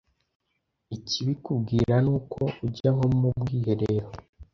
Ikibikubwira, 0.95 1.93
ni 2.05 2.11
uko 2.17 2.41
ujya 2.65 2.89
nko 2.95 3.07
mu 3.19 3.29
bwiherero, 3.39 4.09